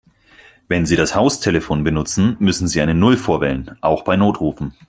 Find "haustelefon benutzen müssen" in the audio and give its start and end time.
1.13-2.67